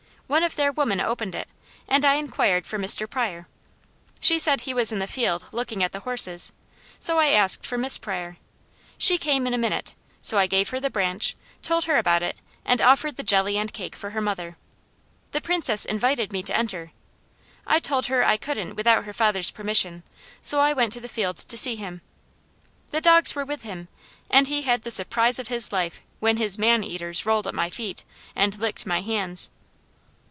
[0.27, 1.49] One of their women opened it,
[1.89, 3.05] and I inquired for Mr.
[3.09, 3.49] Pryor.
[4.21, 6.53] She said he was in the field looking at the horses,
[7.01, 8.37] so I asked for Miss Pryor.
[8.97, 12.37] She came in a minute, so I gave her the branch, told her about it,
[12.63, 14.55] and offered the jelly and cake for her mother.
[15.31, 16.93] The Princess invited me to enter.
[17.67, 20.01] I told her I couldn't without her father's permission,
[20.41, 21.99] so I went to the field to see him.
[22.91, 23.89] The dogs were with him
[24.29, 27.69] and he had the surprise of his life when his man eaters rolled at my
[27.69, 29.49] feet, and licked my hands."